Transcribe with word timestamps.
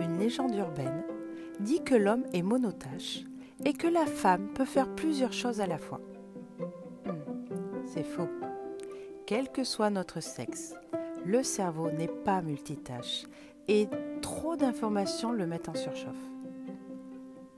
Une 0.00 0.18
légende 0.18 0.54
urbaine 0.56 1.04
dit 1.60 1.82
que 1.84 1.94
l'homme 1.94 2.24
est 2.32 2.42
monotache 2.42 3.20
et 3.64 3.72
que 3.72 3.86
la 3.86 4.06
femme 4.06 4.48
peut 4.54 4.64
faire 4.64 4.92
plusieurs 4.94 5.32
choses 5.32 5.60
à 5.60 5.66
la 5.66 5.78
fois. 5.78 6.00
Hmm, 7.06 7.12
c'est 7.86 8.02
faux. 8.02 8.28
Quel 9.26 9.48
que 9.50 9.62
soit 9.62 9.90
notre 9.90 10.20
sexe, 10.20 10.74
le 11.24 11.44
cerveau 11.44 11.90
n'est 11.92 12.08
pas 12.08 12.42
multitâche 12.42 13.24
et 13.68 13.86
trop 14.22 14.56
d'informations 14.56 15.30
le 15.30 15.46
mettent 15.46 15.68
en 15.68 15.74
surchauffe. 15.74 16.16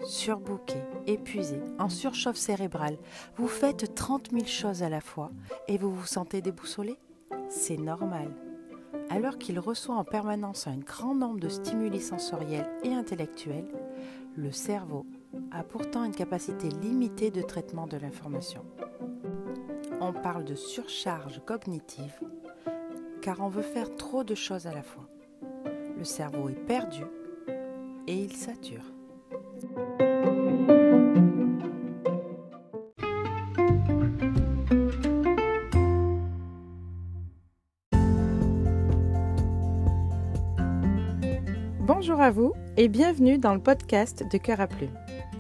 Surbooké, 0.05 0.77
épuisé, 1.07 1.61
en 1.79 1.89
surchauffe 1.89 2.37
cérébrale, 2.37 2.99
vous 3.37 3.49
faites 3.49 3.95
30 3.95 4.31
000 4.33 4.45
choses 4.45 4.83
à 4.83 4.89
la 4.89 5.01
fois 5.01 5.31
et 5.67 5.79
vous 5.79 5.95
vous 5.95 6.07
sentez 6.07 6.43
déboussolé? 6.43 6.97
C'est 7.49 7.79
normal. 7.79 8.31
Alors 9.11 9.39
qu'il 9.39 9.59
reçoit 9.59 9.97
en 9.97 10.05
permanence 10.05 10.67
un 10.67 10.77
grand 10.77 11.15
nombre 11.15 11.41
de 11.41 11.49
stimuli 11.49 12.01
sensoriels 12.01 12.69
et 12.83 12.93
intellectuels, 12.93 13.69
le 14.37 14.51
cerveau 14.51 15.07
a 15.51 15.63
pourtant 15.63 16.05
une 16.05 16.15
capacité 16.15 16.69
limitée 16.69 17.31
de 17.31 17.43
traitement 17.43 17.87
de 17.87 17.97
l'information. 17.97 18.65
On 20.01 20.13
parle 20.13 20.45
de 20.45 20.55
surcharge 20.55 21.41
cognitive 21.47 22.21
car 23.23 23.41
on 23.41 23.49
veut 23.49 23.63
faire 23.63 23.95
trop 23.97 24.23
de 24.23 24.35
choses 24.35 24.67
à 24.67 24.75
la 24.75 24.83
fois. 24.83 25.09
Le 25.97 26.05
cerveau 26.05 26.51
est 26.51 26.67
perdu 26.67 27.05
et 28.07 28.15
il 28.15 28.33
sature. 28.33 28.85
Bonjour 41.81 42.21
à 42.21 42.31
vous 42.31 42.53
et 42.77 42.89
bienvenue 42.89 43.39
dans 43.39 43.55
le 43.55 43.61
podcast 43.61 44.25
de 44.31 44.39
Cœur 44.39 44.61
à 44.61 44.67
Plume. 44.67 44.91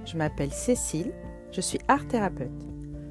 Je 0.07 0.17
m'appelle 0.17 0.51
Cécile, 0.51 1.13
je 1.53 1.61
suis 1.61 1.79
art 1.89 2.07
thérapeute. 2.09 2.51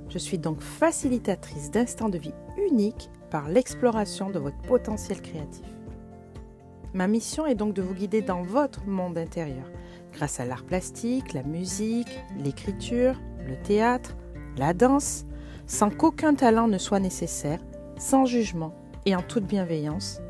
Je 0.10 0.18
suis 0.18 0.38
donc 0.38 0.62
facilitatrice 0.62 1.72
d'instants 1.72 2.10
de 2.10 2.18
vie 2.18 2.34
uniques 2.58 3.10
par 3.32 3.48
l'exploration 3.48 4.30
de 4.30 4.40
votre 4.40 4.62
potentiel 4.64 5.22
créatif. 5.22 5.66
Ma 6.94 7.08
mission 7.08 7.46
est 7.46 7.56
donc 7.56 7.74
de 7.74 7.82
vous 7.82 7.96
guider 7.96 8.22
dans 8.22 8.44
votre 8.44 8.86
monde 8.86 9.18
intérieur 9.18 9.66
grâce 10.14 10.40
à 10.40 10.46
l'art 10.46 10.64
plastique, 10.64 11.34
la 11.34 11.44
musique, 11.44 12.20
l'écriture, 12.38 13.20
le 13.48 13.56
théâtre, 13.56 14.16
la 14.58 14.74
danse, 14.74 15.26
sans 15.68 15.90
qu'aucun 15.90 16.36
talent 16.36 16.68
ne 16.68 16.78
soit 16.78 17.00
nécessaire, 17.00 17.60
sans 17.98 18.26
jugement 18.26 18.74
et 19.06 19.16
en 19.16 19.22
toute 19.22 19.46
bienveillance, 19.46 20.22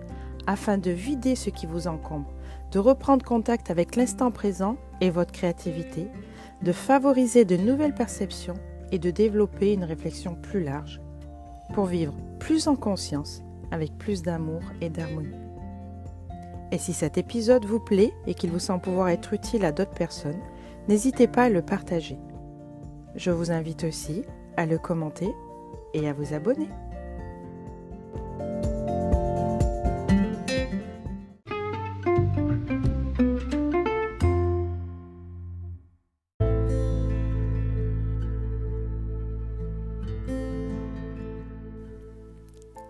afin 0.48 0.78
de 0.78 0.92
vider 0.92 1.36
ce 1.36 1.50
qui 1.50 1.66
vous 1.66 1.88
encombre, 1.88 2.32
de 2.72 2.80
reprendre 2.80 3.26
contact 3.26 3.70
avec 3.70 3.96
l'instant 3.96 4.32
présent 4.32 4.78
et 5.02 5.10
votre 5.10 5.32
créativité, 5.32 6.08
de 6.62 6.72
favoriser 6.72 7.46
de 7.46 7.58
nouvelles 7.58 7.94
perceptions 7.94 8.56
et 8.92 9.00
de 9.00 9.12
développer 9.12 9.74
une 9.74 9.84
réflexion 9.84 10.36
plus 10.36 10.64
large 10.64 11.02
pour 11.74 11.86
vivre 11.86 12.14
plus 12.40 12.68
en 12.68 12.76
conscience, 12.76 13.42
avec 13.72 13.98
plus 13.98 14.22
d'amour 14.22 14.62
et 14.82 14.90
d'harmonie. 14.90 15.43
Et 16.74 16.80
si 16.80 16.92
cet 16.92 17.20
épisode 17.20 17.66
vous 17.66 17.80
plaît 17.80 18.16
et 18.26 18.34
qu'il 18.34 18.50
vous 18.50 18.58
semble 18.58 18.82
pouvoir 18.82 19.10
être 19.10 19.34
utile 19.34 19.64
à 19.64 19.72
d'autres 19.72 19.94
personnes, 19.94 20.42
n'hésitez 20.88 21.28
pas 21.28 21.44
à 21.44 21.50
le 21.50 21.62
partager. 21.62 22.18
Je 23.14 23.30
vous 23.30 23.52
invite 23.52 23.84
aussi 23.84 24.24
à 24.58 24.66
le 24.66 24.80
commenter 24.80 25.30
et 25.94 26.10
à 26.10 26.14
vous 26.14 26.34
abonner. 26.34 26.68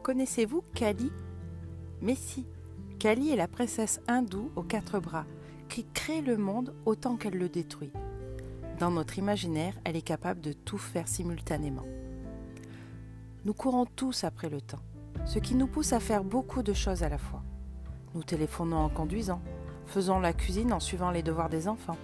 Connaissez-vous 0.03 0.63
Kali 0.73 1.11
Mais 2.01 2.15
si, 2.15 2.45
Kali 3.03 3.31
est 3.31 3.35
la 3.35 3.49
princesse 3.49 3.99
hindoue 4.07 4.49
aux 4.55 4.63
quatre 4.63 4.97
bras, 4.97 5.25
qui 5.67 5.83
crée 5.83 6.21
le 6.21 6.37
monde 6.37 6.73
autant 6.85 7.17
qu'elle 7.17 7.37
le 7.37 7.49
détruit. 7.49 7.91
Dans 8.79 8.91
notre 8.91 9.19
imaginaire, 9.19 9.73
elle 9.83 9.97
est 9.97 10.01
capable 10.01 10.39
de 10.39 10.53
tout 10.53 10.77
faire 10.77 11.09
simultanément. 11.09 11.83
Nous 13.43 13.53
courons 13.53 13.85
tous 13.85 14.23
après 14.23 14.47
le 14.47 14.61
temps, 14.61 14.79
ce 15.25 15.39
qui 15.39 15.55
nous 15.55 15.67
pousse 15.67 15.91
à 15.91 15.99
faire 15.99 16.23
beaucoup 16.23 16.63
de 16.63 16.71
choses 16.71 17.03
à 17.03 17.09
la 17.09 17.17
fois. 17.17 17.43
Nous 18.15 18.23
téléphonons 18.23 18.77
en 18.77 18.87
conduisant, 18.87 19.41
faisons 19.85 20.21
la 20.21 20.31
cuisine 20.31 20.71
en 20.71 20.79
suivant 20.79 21.11
les 21.11 21.23
devoirs 21.23 21.49
des 21.49 21.67
enfants. 21.67 21.97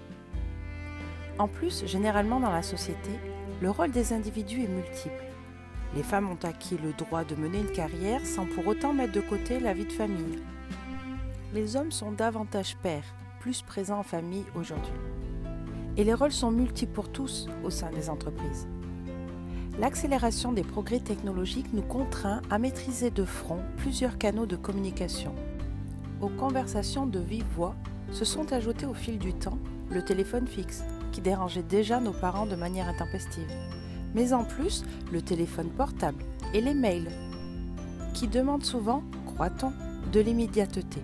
En 1.37 1.47
plus, 1.47 1.85
généralement 1.85 2.41
dans 2.41 2.51
la 2.51 2.61
société, 2.61 3.11
le 3.61 3.69
rôle 3.69 3.91
des 3.91 4.11
individus 4.11 4.63
est 4.63 4.67
multiple. 4.67 5.23
Les 5.95 6.03
femmes 6.03 6.29
ont 6.29 6.43
acquis 6.45 6.77
le 6.77 6.91
droit 6.91 7.23
de 7.23 7.35
mener 7.35 7.59
une 7.59 7.71
carrière 7.71 8.25
sans 8.25 8.45
pour 8.45 8.67
autant 8.67 8.91
mettre 8.91 9.13
de 9.13 9.21
côté 9.21 9.61
la 9.61 9.73
vie 9.73 9.85
de 9.85 9.93
famille. 9.93 10.39
Les 11.53 11.75
hommes 11.75 11.91
sont 11.91 12.11
davantage 12.11 12.77
pères, 12.77 13.15
plus 13.39 13.61
présents 13.61 13.99
en 13.99 14.03
famille 14.03 14.45
aujourd'hui. 14.55 14.93
Et 15.97 16.03
les 16.03 16.13
rôles 16.13 16.31
sont 16.31 16.51
multiples 16.51 16.93
pour 16.93 17.11
tous 17.11 17.47
au 17.63 17.69
sein 17.69 17.89
des 17.91 18.09
entreprises. 18.09 18.67
L'accélération 19.79 20.51
des 20.51 20.63
progrès 20.63 20.99
technologiques 20.99 21.73
nous 21.73 21.81
contraint 21.81 22.41
à 22.49 22.59
maîtriser 22.59 23.11
de 23.11 23.23
front 23.23 23.61
plusieurs 23.77 24.17
canaux 24.17 24.45
de 24.45 24.55
communication. 24.55 25.33
Aux 26.21 26.29
conversations 26.29 27.05
de 27.05 27.19
vive 27.19 27.45
voix 27.55 27.75
se 28.11 28.25
sont 28.25 28.51
ajoutés 28.53 28.85
au 28.85 28.93
fil 28.93 29.17
du 29.17 29.33
temps 29.33 29.57
le 29.89 30.03
téléphone 30.03 30.47
fixe, 30.47 30.83
qui 31.11 31.21
dérangeait 31.21 31.63
déjà 31.63 31.99
nos 31.99 32.13
parents 32.13 32.45
de 32.45 32.55
manière 32.55 32.87
intempestive 32.87 33.49
mais 34.13 34.33
en 34.33 34.43
plus 34.43 34.83
le 35.11 35.21
téléphone 35.21 35.69
portable 35.69 36.23
et 36.53 36.61
les 36.61 36.73
mails, 36.73 37.09
qui 38.13 38.27
demandent 38.27 38.65
souvent, 38.65 39.03
croit-on, 39.25 39.71
de 40.11 40.19
l'immédiateté. 40.19 41.01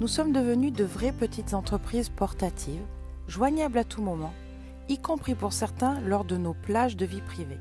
Nous 0.00 0.08
sommes 0.08 0.32
devenus 0.32 0.72
de 0.72 0.84
vraies 0.84 1.12
petites 1.12 1.52
entreprises 1.52 2.08
portatives, 2.08 2.80
joignables 3.28 3.76
à 3.76 3.84
tout 3.84 4.00
moment, 4.00 4.32
y 4.88 4.96
compris 4.96 5.34
pour 5.34 5.52
certains 5.52 6.00
lors 6.00 6.24
de 6.24 6.38
nos 6.38 6.54
plages 6.54 6.96
de 6.96 7.04
vie 7.04 7.20
privée. 7.20 7.60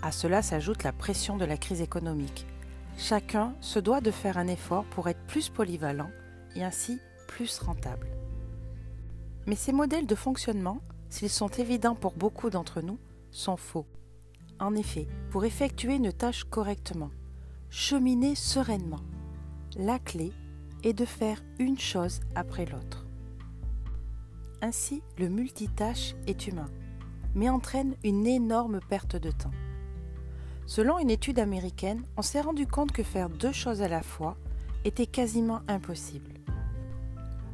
À 0.00 0.12
cela 0.12 0.40
s'ajoute 0.40 0.82
la 0.82 0.94
pression 0.94 1.36
de 1.36 1.44
la 1.44 1.58
crise 1.58 1.82
économique. 1.82 2.46
Chacun 2.96 3.54
se 3.60 3.78
doit 3.78 4.00
de 4.00 4.10
faire 4.10 4.38
un 4.38 4.46
effort 4.46 4.84
pour 4.84 5.10
être 5.10 5.20
plus 5.26 5.50
polyvalent 5.50 6.10
et 6.56 6.64
ainsi 6.64 6.98
plus 7.28 7.58
rentable. 7.58 8.08
Mais 9.46 9.54
ces 9.54 9.72
modèles 9.72 10.06
de 10.06 10.14
fonctionnement, 10.14 10.80
s'ils 11.10 11.28
sont 11.28 11.48
évidents 11.48 11.94
pour 11.94 12.14
beaucoup 12.14 12.48
d'entre 12.48 12.80
nous, 12.80 12.98
sont 13.30 13.58
faux. 13.58 13.84
En 14.58 14.74
effet, 14.74 15.06
pour 15.30 15.44
effectuer 15.44 15.96
une 15.96 16.14
tâche 16.14 16.44
correctement, 16.44 17.10
cheminer 17.68 18.36
sereinement, 18.36 19.00
la 19.76 19.98
clé 19.98 20.32
est 20.82 20.92
de 20.92 21.04
faire 21.04 21.42
une 21.58 21.78
chose 21.78 22.20
après 22.34 22.66
l'autre. 22.66 23.06
Ainsi, 24.60 25.02
le 25.18 25.28
multitâche 25.28 26.14
est 26.26 26.46
humain, 26.46 26.70
mais 27.34 27.48
entraîne 27.48 27.96
une 28.04 28.26
énorme 28.26 28.80
perte 28.88 29.16
de 29.16 29.30
temps. 29.30 29.50
Selon 30.66 30.98
une 30.98 31.10
étude 31.10 31.38
américaine, 31.38 32.04
on 32.16 32.22
s'est 32.22 32.40
rendu 32.40 32.66
compte 32.66 32.92
que 32.92 33.02
faire 33.02 33.28
deux 33.28 33.52
choses 33.52 33.82
à 33.82 33.88
la 33.88 34.02
fois 34.02 34.36
était 34.84 35.06
quasiment 35.06 35.60
impossible. 35.68 36.32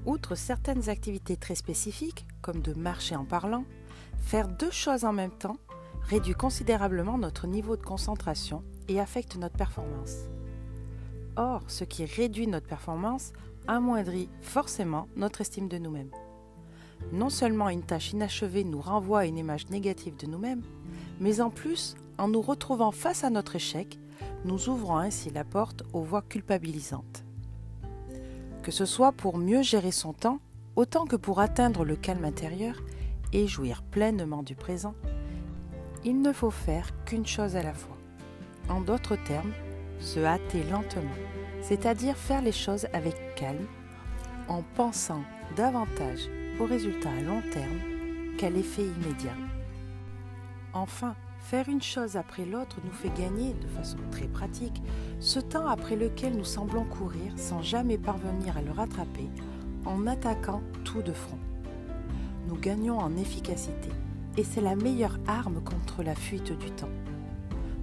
Outre 0.06 0.34
certaines 0.34 0.88
activités 0.88 1.36
très 1.36 1.54
spécifiques, 1.54 2.26
comme 2.42 2.60
de 2.60 2.74
marcher 2.74 3.16
en 3.16 3.24
parlant, 3.24 3.64
faire 4.18 4.48
deux 4.48 4.70
choses 4.70 5.04
en 5.04 5.12
même 5.12 5.36
temps 5.36 5.58
réduit 6.02 6.34
considérablement 6.34 7.18
notre 7.18 7.46
niveau 7.46 7.76
de 7.76 7.82
concentration 7.82 8.62
et 8.88 9.00
affecte 9.00 9.36
notre 9.36 9.56
performance. 9.56 10.28
Or, 11.38 11.62
ce 11.68 11.84
qui 11.84 12.04
réduit 12.04 12.48
notre 12.48 12.66
performance 12.66 13.32
amoindrit 13.68 14.28
forcément 14.42 15.06
notre 15.14 15.40
estime 15.40 15.68
de 15.68 15.78
nous-mêmes. 15.78 16.10
Non 17.12 17.30
seulement 17.30 17.68
une 17.68 17.84
tâche 17.84 18.12
inachevée 18.12 18.64
nous 18.64 18.80
renvoie 18.80 19.20
à 19.20 19.24
une 19.26 19.38
image 19.38 19.68
négative 19.70 20.16
de 20.16 20.26
nous-mêmes, 20.26 20.62
mais 21.20 21.40
en 21.40 21.50
plus, 21.50 21.94
en 22.18 22.26
nous 22.26 22.40
retrouvant 22.40 22.90
face 22.90 23.22
à 23.22 23.30
notre 23.30 23.54
échec, 23.54 24.00
nous 24.44 24.68
ouvrons 24.68 24.96
ainsi 24.96 25.30
la 25.30 25.44
porte 25.44 25.84
aux 25.92 26.02
voies 26.02 26.22
culpabilisantes. 26.22 27.22
Que 28.64 28.72
ce 28.72 28.84
soit 28.84 29.12
pour 29.12 29.38
mieux 29.38 29.62
gérer 29.62 29.92
son 29.92 30.12
temps, 30.12 30.40
autant 30.74 31.06
que 31.06 31.14
pour 31.14 31.38
atteindre 31.38 31.84
le 31.84 31.94
calme 31.94 32.24
intérieur 32.24 32.82
et 33.32 33.46
jouir 33.46 33.82
pleinement 33.82 34.42
du 34.42 34.56
présent, 34.56 34.94
il 36.04 36.20
ne 36.20 36.32
faut 36.32 36.50
faire 36.50 37.04
qu'une 37.04 37.26
chose 37.26 37.54
à 37.54 37.62
la 37.62 37.74
fois. 37.74 37.96
En 38.68 38.80
d'autres 38.80 39.16
termes, 39.16 39.52
se 40.00 40.20
hâter 40.20 40.62
lentement, 40.64 41.16
c'est-à-dire 41.62 42.16
faire 42.16 42.42
les 42.42 42.52
choses 42.52 42.86
avec 42.92 43.34
calme, 43.36 43.66
en 44.48 44.62
pensant 44.74 45.22
davantage 45.56 46.28
au 46.60 46.64
résultat 46.64 47.10
à 47.10 47.20
long 47.20 47.42
terme 47.52 48.36
qu'à 48.38 48.50
l'effet 48.50 48.82
immédiat. 48.82 49.36
Enfin, 50.72 51.14
Faire 51.40 51.68
une 51.70 51.80
chose 51.80 52.16
après 52.16 52.44
l'autre 52.44 52.76
nous 52.84 52.92
fait 52.92 53.12
gagner, 53.18 53.54
de 53.54 53.68
façon 53.68 53.96
très 54.10 54.26
pratique, 54.26 54.82
ce 55.18 55.40
temps 55.40 55.66
après 55.66 55.96
lequel 55.96 56.36
nous 56.36 56.44
semblons 56.44 56.84
courir 56.84 57.32
sans 57.36 57.62
jamais 57.62 57.96
parvenir 57.96 58.58
à 58.58 58.60
le 58.60 58.70
rattraper 58.70 59.30
en 59.86 60.06
attaquant 60.06 60.62
tout 60.84 61.00
de 61.00 61.12
front. 61.12 61.38
Nous 62.48 62.56
gagnons 62.56 62.98
en 62.98 63.16
efficacité 63.16 63.88
et 64.36 64.44
c'est 64.44 64.60
la 64.60 64.76
meilleure 64.76 65.18
arme 65.26 65.62
contre 65.62 66.02
la 66.02 66.14
fuite 66.14 66.52
du 66.52 66.70
temps. 66.72 66.90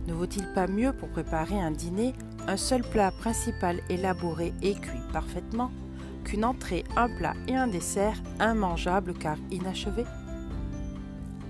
Ne 0.07 0.13
vaut-il 0.13 0.45
pas 0.53 0.67
mieux 0.67 0.93
pour 0.93 1.09
préparer 1.09 1.59
un 1.59 1.71
dîner 1.71 2.13
un 2.47 2.57
seul 2.57 2.83
plat 2.83 3.11
principal 3.11 3.79
élaboré 3.89 4.53
et 4.61 4.75
cuit 4.75 4.99
parfaitement 5.11 5.71
qu'une 6.23 6.45
entrée, 6.45 6.83
un 6.95 7.09
plat 7.17 7.33
et 7.47 7.55
un 7.55 7.67
dessert 7.67 8.21
immangeables 8.39 9.13
car 9.13 9.37
inachevés? 9.51 10.05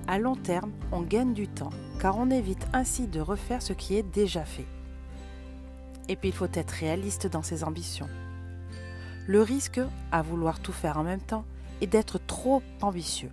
À 0.07 0.19
long 0.19 0.35
terme, 0.35 0.71
on 0.91 1.01
gagne 1.01 1.33
du 1.33 1.47
temps 1.47 1.71
car 1.99 2.17
on 2.17 2.29
évite 2.29 2.65
ainsi 2.73 3.07
de 3.07 3.19
refaire 3.19 3.61
ce 3.61 3.73
qui 3.73 3.95
est 3.95 4.03
déjà 4.03 4.45
fait. 4.45 4.67
Et 6.07 6.15
puis 6.15 6.29
il 6.29 6.35
faut 6.35 6.47
être 6.53 6.71
réaliste 6.71 7.27
dans 7.27 7.43
ses 7.43 7.63
ambitions. 7.63 8.07
Le 9.27 9.41
risque, 9.41 9.81
à 10.11 10.21
vouloir 10.21 10.59
tout 10.59 10.71
faire 10.71 10.97
en 10.97 11.03
même 11.03 11.21
temps, 11.21 11.45
est 11.81 11.87
d'être 11.87 12.19
trop 12.25 12.61
ambitieux. 12.81 13.31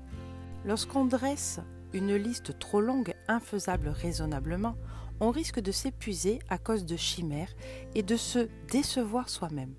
Lorsqu'on 0.64 1.04
dresse 1.04 1.60
une 1.92 2.14
liste 2.14 2.58
trop 2.58 2.80
longue, 2.80 3.14
infaisable 3.28 3.88
raisonnablement, 3.88 4.74
on 5.22 5.30
risque 5.30 5.60
de 5.60 5.70
s'épuiser 5.70 6.40
à 6.50 6.58
cause 6.58 6.84
de 6.84 6.96
chimères 6.96 7.54
et 7.94 8.02
de 8.02 8.16
se 8.16 8.48
décevoir 8.72 9.28
soi-même. 9.28 9.72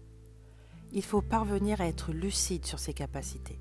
Il 0.94 1.04
faut 1.04 1.22
parvenir 1.22 1.82
à 1.82 1.88
être 1.88 2.14
lucide 2.14 2.66
sur 2.66 2.80
ses 2.80 2.94
capacités. 2.94 3.60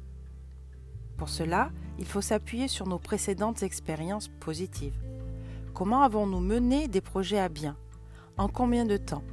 Pour 1.17 1.29
cela, 1.29 1.73
il 1.99 2.07
faut 2.07 2.21
s'appuyer 2.21 2.69
sur 2.69 2.87
nos 2.87 3.01
précédentes 3.01 3.65
expériences 3.65 4.29
positives. 4.29 4.97
Comment 5.75 6.03
avons-nous 6.03 6.39
mené 6.39 6.87
des 6.87 7.01
projets 7.01 7.41
à 7.41 7.49
bien? 7.49 7.77
En 8.37 8.47
combien 8.47 8.85
de 8.85 8.97
temps? 8.97 9.25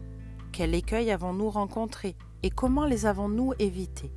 Quels 0.52 0.74
écueils 0.74 1.12
avons-nous 1.12 1.52
rencontrés 1.52 2.16
et 2.42 2.50
comment 2.50 2.86
les 2.86 3.06
avons-nous 3.06 3.54
évités? 3.60 4.12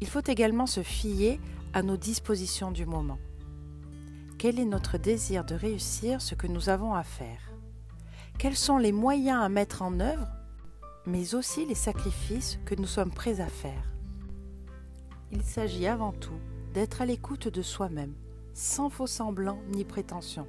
Il 0.00 0.06
faut 0.06 0.26
également 0.26 0.66
se 0.66 0.82
fier 0.82 1.38
à 1.74 1.82
nos 1.82 1.98
dispositions 1.98 2.70
du 2.70 2.86
moment. 2.86 3.18
Quel 4.38 4.60
est 4.60 4.66
notre 4.66 4.98
désir 4.98 5.46
de 5.46 5.54
réussir 5.54 6.20
ce 6.20 6.34
que 6.34 6.46
nous 6.46 6.68
avons 6.68 6.92
à 6.92 7.02
faire? 7.02 7.40
Quels 8.38 8.56
sont 8.56 8.76
les 8.76 8.92
moyens 8.92 9.42
à 9.42 9.48
mettre 9.48 9.80
en 9.80 9.98
œuvre, 9.98 10.28
mais 11.06 11.34
aussi 11.34 11.64
les 11.64 11.74
sacrifices 11.74 12.58
que 12.66 12.74
nous 12.74 12.86
sommes 12.86 13.10
prêts 13.10 13.40
à 13.40 13.46
faire? 13.46 13.90
Il 15.32 15.42
s'agit 15.42 15.86
avant 15.86 16.12
tout 16.12 16.38
d'être 16.74 17.00
à 17.00 17.06
l'écoute 17.06 17.48
de 17.48 17.62
soi-même, 17.62 18.12
sans 18.52 18.90
faux 18.90 19.06
semblant 19.06 19.58
ni 19.70 19.86
prétention. 19.86 20.46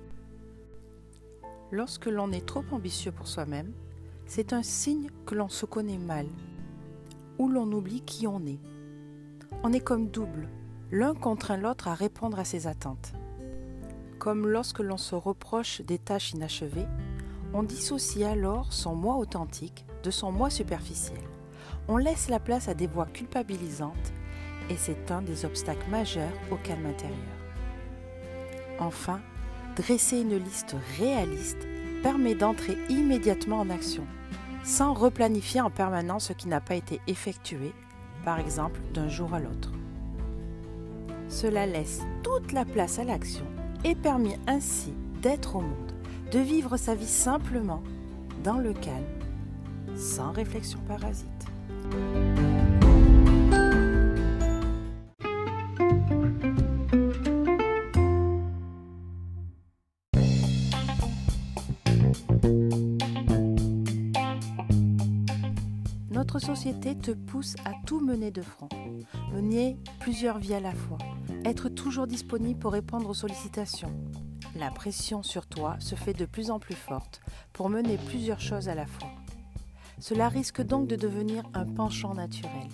Lorsque 1.72 2.08
l'on 2.08 2.34
est 2.34 2.46
trop 2.46 2.66
ambitieux 2.72 3.14
pour 3.14 3.28
soi-même, 3.28 3.72
c'est 4.26 4.52
un 4.52 4.64
signe 4.64 5.10
que 5.26 5.34
l'on 5.34 5.48
se 5.48 5.66
connaît 5.66 5.98
mal, 5.98 6.28
ou 7.38 7.48
l'on 7.48 7.72
oublie 7.72 8.02
qui 8.02 8.28
on 8.28 8.46
est. 8.46 8.60
On 9.64 9.72
est 9.72 9.80
comme 9.80 10.10
double, 10.10 10.50
l'un 10.92 11.14
contraint 11.14 11.56
l'autre 11.56 11.88
à 11.88 11.94
répondre 11.94 12.38
à 12.38 12.44
ses 12.44 12.68
attentes. 12.68 13.14
Comme 14.28 14.46
lorsque 14.46 14.80
l'on 14.80 14.98
se 14.98 15.16
reproche 15.16 15.80
des 15.80 16.00
tâches 16.00 16.34
inachevées, 16.34 16.90
on 17.54 17.64
dissocie 17.64 18.26
alors 18.26 18.74
son 18.74 18.94
moi 18.94 19.16
authentique 19.16 19.86
de 20.04 20.12
son 20.12 20.34
moi 20.34 20.50
superficiel. 20.50 21.22
On 21.88 21.96
laisse 21.96 22.28
la 22.28 22.42
place 22.42 22.68
à 22.68 22.74
des 22.74 22.88
voix 22.88 23.06
culpabilisantes 23.06 24.12
et 24.70 24.76
c'est 24.76 25.12
un 25.12 25.22
des 25.22 25.46
obstacles 25.46 25.90
majeurs 25.90 26.34
au 26.52 26.58
calme 26.58 26.88
intérieur. 26.88 27.18
Enfin, 28.80 29.22
dresser 29.78 30.20
une 30.20 30.36
liste 30.36 30.76
réaliste 31.00 31.66
permet 32.04 32.36
d'entrer 32.36 32.78
immédiatement 32.90 33.62
en 33.62 33.70
action, 33.70 34.06
sans 34.66 34.94
replanifier 34.94 35.62
en 35.62 35.70
permanence 35.70 36.26
ce 36.26 36.34
qui 36.34 36.50
n'a 36.50 36.60
pas 36.60 36.76
été 36.76 37.00
effectué, 37.08 37.72
par 38.26 38.40
exemple 38.40 38.82
d'un 38.94 39.08
jour 39.08 39.34
à 39.34 39.40
l'autre. 39.40 39.72
Cela 41.30 41.66
laisse 41.66 42.02
toute 42.24 42.52
la 42.52 42.66
place 42.66 43.00
à 43.00 43.06
l'action 43.06 43.46
et 43.84 43.96
permet 43.96 44.38
ainsi 44.48 44.94
d'être 45.22 45.56
au 45.56 45.62
monde, 45.62 45.92
de 46.32 46.40
vivre 46.40 46.78
sa 46.78 46.96
vie 46.96 47.08
simplement, 47.08 47.82
dans 48.44 48.58
le 48.58 48.74
calme, 48.74 49.04
sans 49.96 50.32
réflexion 50.32 50.80
parasite. 50.88 51.28
Notre 66.12 66.40
société 66.40 66.96
te 66.96 67.12
pousse 67.12 67.56
à 67.66 67.72
tout 67.86 68.00
mener 68.00 68.32
de 68.32 68.42
front, 68.42 68.70
mener 69.34 69.78
plusieurs 70.00 70.40
vies 70.40 70.56
à 70.56 70.60
la 70.60 70.74
fois, 70.74 70.98
être 71.50 71.70
toujours 71.70 72.08
disponible 72.08 72.60
pour 72.60 72.74
répondre 72.74 73.10
aux 73.10 73.14
sollicitations. 73.14 73.94
La 74.56 74.72
pression 74.72 75.24
sur 75.24 75.46
toi 75.46 75.78
se 75.80 75.96
fait 75.96 76.14
de 76.14 76.26
plus 76.26 76.52
en 76.52 76.60
plus 76.60 76.76
forte 76.76 77.22
pour 77.54 77.70
mener 77.70 77.98
plusieurs 77.98 78.40
choses 78.40 78.70
à 78.70 78.76
la 78.76 78.86
fois. 78.86 79.10
Cela 80.00 80.30
risque 80.30 80.62
donc 80.62 80.88
de 80.88 80.96
devenir 80.96 81.44
un 81.54 81.66
penchant 81.66 82.14
naturel. 82.14 82.68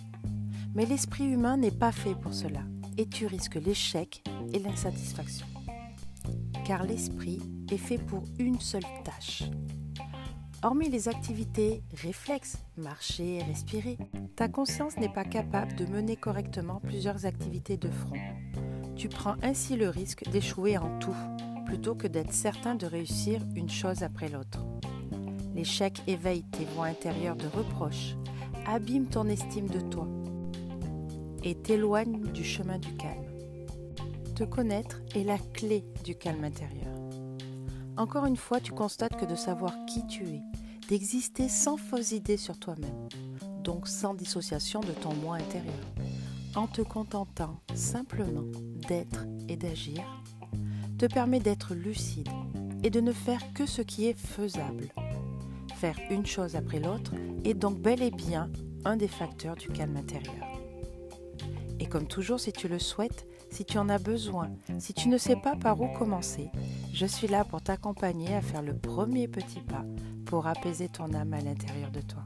Mais 0.76 0.86
l'esprit 0.86 1.26
humain 1.26 1.58
n'est 1.58 1.72
pas 1.72 1.92
fait 1.92 2.16
pour 2.16 2.34
cela 2.34 2.62
et 2.98 3.08
tu 3.08 3.28
risques 3.28 3.56
l'échec 3.56 4.24
et 4.54 4.60
l'insatisfaction. 4.60 5.48
Car 6.66 6.84
l'esprit 6.84 7.40
est 7.72 7.78
fait 7.78 7.98
pour 7.98 8.24
une 8.40 8.60
seule 8.60 8.86
tâche, 9.04 9.44
Hormis 10.64 10.88
les 10.88 11.10
activités 11.10 11.84
réflexes, 11.94 12.58
marcher 12.78 13.44
respirer, 13.44 13.98
ta 14.38 14.48
conscience 14.48 14.96
n'est 14.96 15.12
pas 15.12 15.26
capable 15.26 15.76
de 15.76 15.86
mener 15.86 16.16
correctement 16.16 16.80
plusieurs 16.80 17.26
activités 17.26 17.76
de 17.76 17.90
front. 17.90 18.16
Tu 19.04 19.10
prends 19.10 19.36
ainsi 19.44 19.76
le 19.76 19.90
risque 19.90 20.24
d'échouer 20.30 20.78
en 20.78 20.98
tout, 21.00 21.16
plutôt 21.66 21.94
que 21.94 22.08
d'être 22.08 22.32
certain 22.32 22.74
de 22.74 22.86
réussir 22.86 23.42
une 23.54 23.70
chose 23.70 24.02
après 24.02 24.30
l'autre. 24.30 24.60
L'échec 25.54 26.02
éveille 26.08 26.44
tes 26.44 26.64
voix 26.64 26.86
intérieures 26.86 27.36
de 27.36 27.48
reproche, 27.48 28.16
abîme 28.66 29.08
ton 29.08 29.28
estime 29.28 29.68
de 29.68 29.82
toi 29.82 30.08
et 31.44 31.54
t'éloigne 31.54 32.22
du 32.32 32.46
chemin 32.46 32.78
du 32.78 32.96
calme. 32.96 33.26
Te 34.38 34.46
connaître 34.46 35.02
est 35.16 35.26
la 35.26 35.38
clé 35.38 35.84
du 36.06 36.16
calme 36.16 36.46
intérieur. 36.46 36.96
Encore 37.98 38.26
une 38.26 38.38
fois, 38.38 38.62
tu 38.62 38.72
constates 38.72 39.20
que 39.20 39.26
de 39.26 39.36
savoir 39.36 39.74
qui 39.86 40.08
tu 40.08 40.24
es, 40.30 40.42
d'exister 40.88 41.50
sans 41.50 41.76
fausses 41.76 42.14
idées 42.14 42.38
sur 42.38 42.58
toi-même, 42.58 43.10
donc 43.66 43.90
sans 43.90 44.14
dissociation 44.14 44.80
de 44.80 44.94
ton 44.94 45.14
moi 45.16 45.36
intérieur, 45.36 45.76
en 46.56 46.68
te 46.68 46.82
contentant 46.82 47.60
simplement 47.74 48.46
d'être 48.88 49.26
et 49.48 49.58
d'agir, 49.58 50.04
te 50.98 51.06
permet 51.06 51.40
d'être 51.40 51.74
lucide 51.74 52.30
et 52.84 52.90
de 52.90 53.02
ne 53.02 53.12
faire 53.12 53.54
que 53.54 53.66
ce 53.66 53.82
qui 53.82 54.08
est 54.08 54.18
faisable. 54.18 54.90
Faire 55.76 55.98
une 56.10 56.26
chose 56.26 56.56
après 56.56 56.80
l'autre 56.80 57.14
est 57.44 57.54
donc 57.54 57.80
bel 57.80 58.02
et 58.02 58.12
bien 58.12 58.50
un 58.86 58.98
des 58.98 59.08
facteurs 59.08 59.56
du 59.56 59.68
calme 59.70 59.98
intérieur. 59.98 60.48
Et 61.80 61.86
comme 61.88 62.08
toujours, 62.08 62.40
si 62.40 62.52
tu 62.52 62.68
le 62.68 62.80
souhaites, 62.80 63.28
si 63.50 63.66
tu 63.66 63.78
en 63.78 63.90
as 63.90 64.00
besoin, 64.00 64.50
si 64.80 64.94
tu 64.94 65.10
ne 65.10 65.18
sais 65.18 65.36
pas 65.36 65.56
par 65.56 65.82
où 65.82 65.88
commencer, 65.90 66.50
je 66.94 67.06
suis 67.06 67.28
là 67.28 67.44
pour 67.44 67.62
t'accompagner 67.62 68.34
à 68.34 68.42
faire 68.42 68.62
le 68.62 68.76
premier 68.76 69.28
petit 69.28 69.60
pas 69.60 69.84
pour 70.26 70.48
apaiser 70.48 70.88
ton 70.88 71.14
âme 71.14 71.34
à 71.34 71.42
l'intérieur 71.42 71.92
de 71.92 72.02
toi. 72.02 72.24